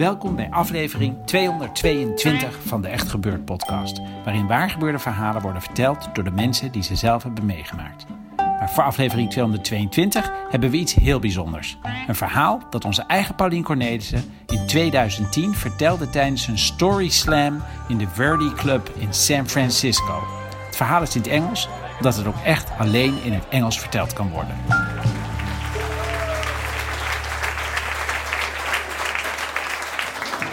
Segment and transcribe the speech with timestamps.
[0.00, 6.24] Welkom bij aflevering 222 van de Echt Gebeurd podcast, waarin waargebeurde verhalen worden verteld door
[6.24, 8.06] de mensen die ze zelf hebben meegemaakt.
[8.36, 11.78] Maar voor aflevering 222 hebben we iets heel bijzonders.
[12.08, 17.98] Een verhaal dat onze eigen Paulien Cornelissen in 2010 vertelde tijdens een story slam in
[17.98, 20.22] de Verdi Club in San Francisco.
[20.66, 24.12] Het verhaal is in het Engels, omdat het ook echt alleen in het Engels verteld
[24.12, 24.54] kan worden.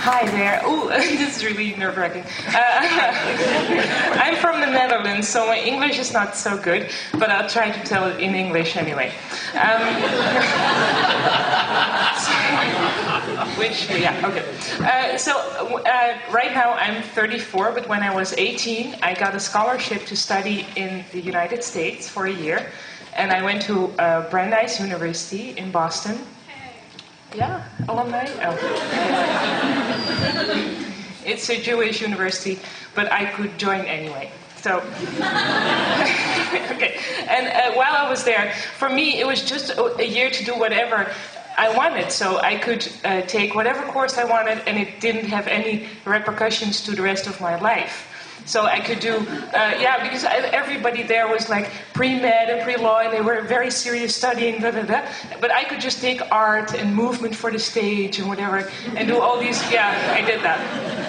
[0.08, 0.62] Hi there.
[0.64, 2.24] Oh, this is really nerve wracking.
[2.24, 2.56] Uh,
[4.24, 7.84] I'm from the Netherlands, so my English is not so good, but I'll try to
[7.84, 9.12] tell it in English anyway.
[9.56, 9.82] Um,
[13.60, 14.46] which, yeah, okay.
[14.80, 15.34] Uh, so,
[15.86, 20.16] uh, right now I'm 34, but when I was 18, I got a scholarship to
[20.16, 22.72] study in the United States for a year.
[23.18, 26.18] And I went to uh, Brandeis University in Boston
[27.38, 28.26] yeah, alumni.
[28.42, 28.58] Oh.
[31.26, 32.60] it's a Jewish university,
[32.96, 34.32] but I could join anyway.
[34.56, 34.78] So,
[36.74, 37.00] okay.
[37.30, 40.56] And uh, while I was there, for me, it was just a, year to do
[40.58, 41.14] whatever
[41.58, 42.12] I wanted.
[42.12, 46.82] So I could uh, take whatever course I wanted, and it didn't have any repercussions
[46.86, 48.17] to the rest of my life.
[48.48, 52.64] So I could do, uh, yeah, because I, everybody there was like pre med and
[52.64, 55.06] pre law, and they were very serious studying, blah, blah, blah.
[55.42, 59.20] But I could just take art and movement for the stage and whatever, and do
[59.20, 59.60] all these.
[59.70, 60.60] Yeah, I did that.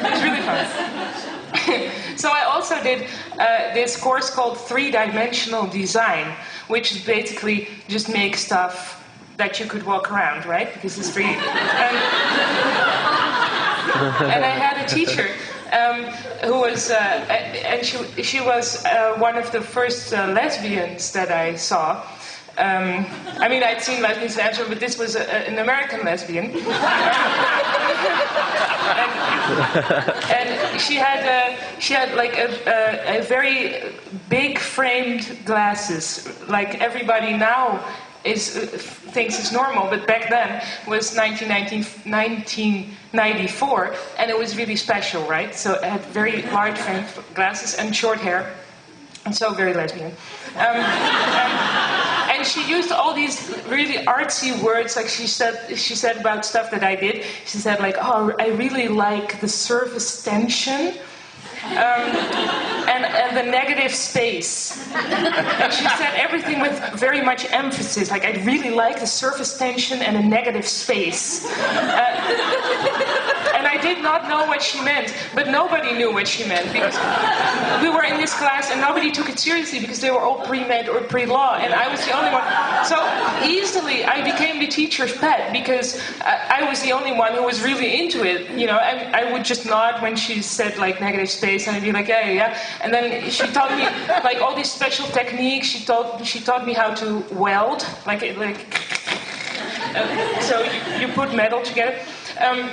[0.04, 2.16] It was really fun.
[2.18, 3.08] so I also did
[3.38, 6.34] uh, this course called Three Dimensional Design,
[6.66, 8.96] which is basically just make stuff
[9.36, 10.74] that you could walk around, right?
[10.74, 11.36] Because it's three.
[13.98, 15.28] And, and I had a teacher
[15.72, 16.04] um,
[16.44, 21.30] who was, uh, and she, she was uh, one of the first uh, lesbians that
[21.30, 22.02] I saw.
[22.58, 23.06] Um,
[23.38, 26.46] I mean, I'd seen lesbians in Amsterdam, but this was a, an American lesbian.
[26.46, 26.56] and,
[30.34, 33.92] and, she had, uh, she had like a, a, a very
[34.28, 37.80] big framed glasses, like everybody now
[38.24, 38.66] is uh,
[39.12, 45.54] thinks is normal, but back then was 1994, and it was really special, right?
[45.54, 46.78] So it had very large
[47.34, 48.54] glasses and short hair,
[49.24, 50.12] and so very lesbian.
[50.56, 55.76] Um, and, and, she used all these really artsy words, like she said.
[55.76, 57.24] She said about stuff that I did.
[57.46, 60.98] She said like, "Oh, I really like the surface tension."
[61.64, 61.74] Um,
[62.88, 64.76] and, and, the negative space.
[64.94, 68.10] And she said everything with very much emphasis.
[68.10, 71.44] Like, I really like the surface tension and a negative space.
[71.46, 73.24] Uh,
[73.58, 76.94] and I did not know what she meant, but nobody knew what she meant because
[77.82, 80.64] we were in this class and nobody took it seriously because they were all pre
[80.64, 82.44] med or pre law, and I was the only one.
[82.84, 82.96] So
[83.44, 87.62] easily I became the teacher's pet because I, I was the only one who was
[87.62, 88.50] really into it.
[88.50, 91.82] You know, and I would just nod when she said like negative space and I'd
[91.82, 92.58] be like, yeah, yeah.
[92.82, 93.84] And then she taught me
[94.22, 95.66] like all these special techniques.
[95.66, 98.66] She taught she taught me how to weld, like like.
[100.42, 101.98] So you, you, put metal together.
[102.40, 102.70] Um,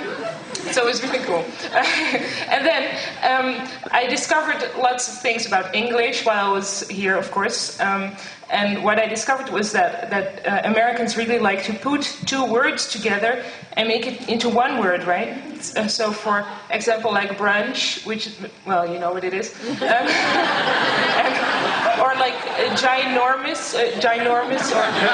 [0.72, 1.44] so it was really cool.
[1.72, 7.30] and then um, I discovered lots of things about English while I was here, of
[7.30, 7.78] course.
[7.80, 8.16] Um,
[8.48, 12.86] and what I discovered was that, that uh, Americans really like to put two words
[12.88, 15.36] together and make it into one word, right?
[15.76, 18.30] Uh, so, for example, like brunch, which,
[18.64, 19.52] well, you know what it is.
[19.86, 20.08] Um,
[21.18, 25.10] and, or like uh, ginormous, uh, ginormous, or, or,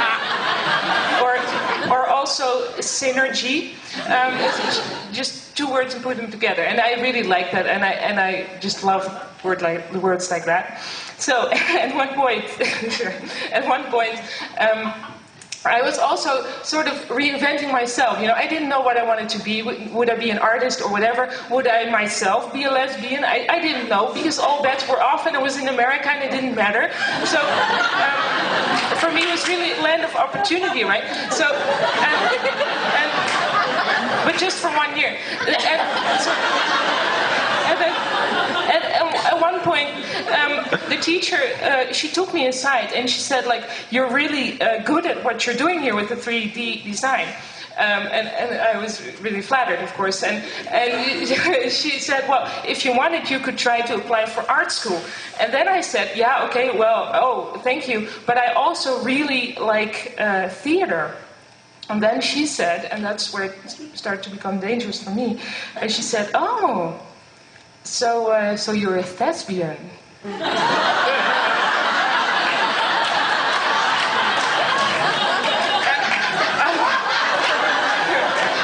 [0.00, 0.43] or
[2.24, 3.74] also synergy.
[4.08, 4.32] Um,
[5.12, 6.62] just two words and put them together.
[6.62, 9.04] And I really like that, and I, and I just love
[9.44, 10.80] word like, words like that.
[11.18, 12.46] So at one point,
[13.52, 14.16] at one point,
[14.58, 14.94] um,
[15.66, 18.20] I was also sort of reinventing myself.
[18.20, 19.62] You know, I didn't know what I wanted to be.
[19.62, 21.32] Would, I be an artist or whatever?
[21.50, 23.24] Would I myself be a lesbian?
[23.24, 26.22] I, I didn't know because all bets were off and I was in America and
[26.22, 26.92] it didn't matter.
[27.24, 31.04] So um, for me, it was really land of opportunity, right?
[31.32, 32.16] So, and,
[33.00, 33.10] and,
[34.28, 35.16] but just for one year.
[35.48, 36.30] And, so,
[37.72, 37.94] and then,
[38.68, 38.83] one
[39.64, 39.88] point,
[40.30, 44.82] um, the teacher uh, she took me aside and she said, like, you're really uh,
[44.82, 47.28] good at what you're doing here with the 3D design.
[47.76, 50.22] Um, and, and I was really flattered, of course.
[50.22, 51.28] And, and
[51.72, 55.00] she said, Well, if you wanted, you could try to apply for art school.
[55.40, 58.08] And then I said, Yeah, okay, well, oh, thank you.
[58.26, 61.16] But I also really like uh, theater.
[61.90, 63.52] And then she said, and that's where it
[63.94, 65.38] started to become dangerous for me.
[65.76, 66.98] And she said, "Oh,
[67.84, 69.78] so uh, so you're a thespian."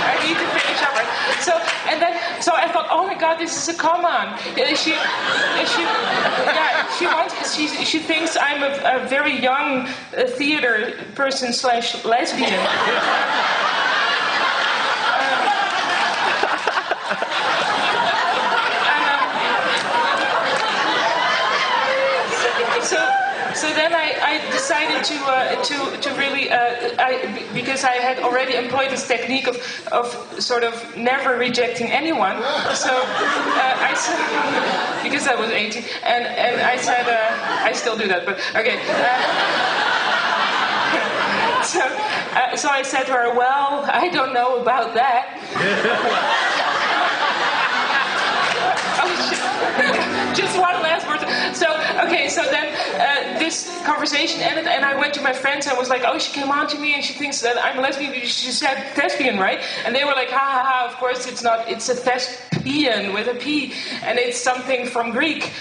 [0.03, 0.97] I need to finish up.
[1.43, 1.53] So
[1.91, 4.29] and then so I thought, oh my God, this is a come on.
[4.29, 7.55] Uh, She, uh, she, yeah, she wants.
[7.55, 12.61] She, she thinks I'm a, a very young uh, theater person slash lesbian.
[22.83, 22.97] so
[23.61, 28.19] so then I, I decided to uh, to to really uh, I, because I had
[28.21, 29.57] already employed this technique of
[29.93, 30.07] of
[30.43, 32.37] sort of never rejecting anyone.
[32.75, 37.99] So uh, I said because I was 18 and and I said uh, I still
[37.99, 38.81] do that, but okay.
[38.89, 39.13] Uh,
[41.75, 45.37] so, uh, so I said to her, "Well, I don't know about that."
[49.03, 50.35] Oh.
[50.35, 51.21] Just one last word.
[51.55, 51.67] So,
[52.07, 52.67] okay, so then
[53.01, 56.33] uh, this conversation ended, and I went to my friends and was like, "Oh, she
[56.33, 58.13] came on to me, and she thinks that I'm a lesbian.
[58.15, 60.87] She said thespian, right?" And they were like, "Ha ha ha!
[60.91, 61.69] Of course, it's not.
[61.69, 65.53] It's a thespian with a p, and it's something from Greek."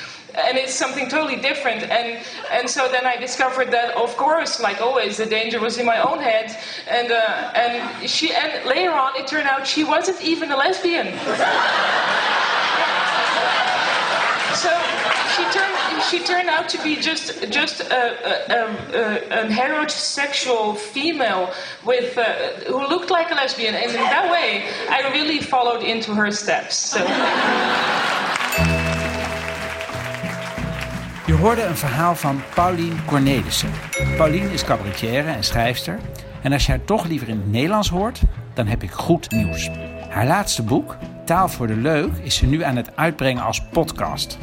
[0.47, 4.79] And it's something totally different, and and so then I discovered that, of course, like
[4.79, 6.55] always, the danger was in my own head,
[6.87, 11.07] and uh, and she and later on it turned out she wasn't even a lesbian.
[14.53, 14.69] So
[15.35, 15.75] she turned
[16.09, 18.61] she turned out to be just just a, a, a,
[18.93, 21.49] a, a heterosexual female
[21.85, 22.23] with uh,
[22.67, 26.75] who looked like a lesbian, and in that way, I really followed into her steps.
[26.91, 26.99] So.
[31.25, 33.71] Je hoorde een verhaal van Paulien Cornelissen.
[34.17, 35.99] Paulien is cabaretière en schrijfster.
[36.41, 38.19] En als je haar toch liever in het Nederlands hoort,
[38.53, 39.69] dan heb ik goed nieuws.
[40.09, 40.97] Haar laatste boek,
[41.29, 44.37] Taal voor de Leuk, is ze nu aan het uitbrengen als podcast.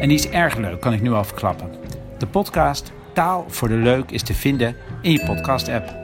[0.00, 1.70] En die is erg leuk, kan ik nu al verklappen.
[2.18, 5.94] De podcast Taal voor de Leuk is te vinden in je podcast-app.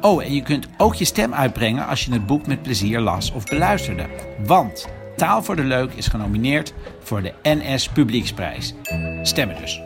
[0.00, 3.32] Oh, en je kunt ook je stem uitbrengen als je het boek met plezier las
[3.32, 4.06] of beluisterde.
[4.44, 8.74] Want Taal voor de Leuk is genomineerd voor de NS Publieksprijs.
[9.22, 9.80] Stemmen dus.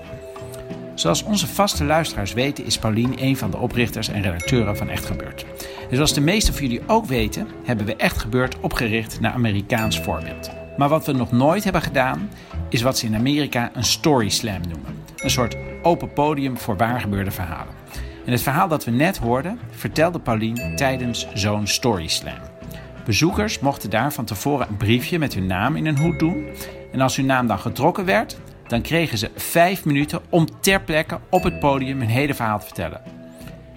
[1.00, 5.04] Zoals onze vaste luisteraars weten is Paulien een van de oprichters en redacteuren van Echt
[5.04, 5.46] Gebeurd.
[5.58, 10.00] Dus zoals de meesten van jullie ook weten, hebben we Echt Gebeurd opgericht naar Amerikaans
[10.00, 10.50] voorbeeld.
[10.76, 12.30] Maar wat we nog nooit hebben gedaan,
[12.68, 15.02] is wat ze in Amerika een story slam noemen.
[15.16, 17.74] Een soort open podium voor waargebeurde verhalen.
[18.26, 22.38] En het verhaal dat we net hoorden, vertelde Paulien tijdens zo'n story slam.
[23.04, 26.46] Bezoekers mochten daar van tevoren een briefje met hun naam in een hoed doen.
[26.92, 28.38] En als hun naam dan getrokken werd,
[28.70, 32.66] dan kregen ze vijf minuten om ter plekke op het podium hun hele verhaal te
[32.66, 33.02] vertellen.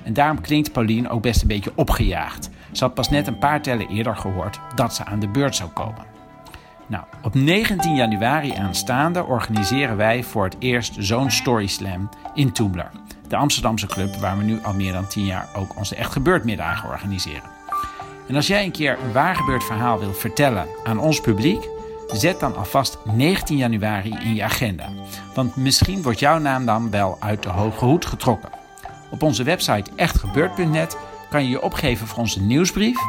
[0.04, 2.50] En daarom klinkt Pauline ook best een beetje opgejaagd.
[2.72, 5.69] Ze had pas net een paar tellen eerder gehoord dat ze aan de beurt zou
[5.69, 6.06] komen.
[6.88, 12.92] Nou, op 19 januari aanstaande organiseren wij voor het eerst zo'n Story Slam in Toebler.
[13.28, 16.44] De Amsterdamse club waar we nu al meer dan 10 jaar ook onze Echt Gebeurd
[16.44, 17.50] middagen organiseren.
[18.28, 21.72] En als jij een keer een waargebeurd verhaal wilt vertellen aan ons publiek,
[22.07, 24.90] zet dan alvast 19 januari in je agenda.
[25.33, 28.50] Want misschien wordt jouw naam dan wel uit de hoge hoed getrokken.
[29.12, 30.98] Op onze website echtgebeurd.net
[31.30, 33.00] kan je je opgeven voor onze nieuwsbrief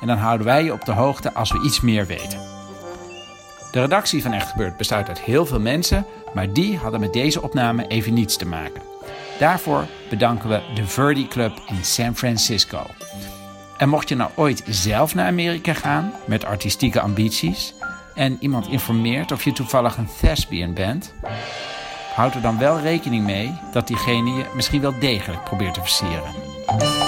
[0.00, 2.38] en dan houden wij je op de hoogte als we iets meer weten.
[3.72, 7.42] De redactie van Echt Gebeurd bestaat uit heel veel mensen, maar die hadden met deze
[7.42, 8.82] opname even niets te maken.
[9.38, 12.86] Daarvoor bedanken we de Verdi Club in San Francisco.
[13.78, 17.74] En mocht je nou ooit zelf naar Amerika gaan met artistieke ambities
[18.14, 21.14] en iemand informeert of je toevallig een thespian bent,
[22.14, 27.03] houd er dan wel rekening mee dat diegene je misschien wel degelijk probeert te versieren.